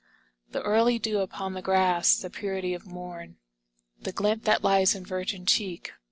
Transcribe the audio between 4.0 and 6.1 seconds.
The glint that lies in virgin cheek.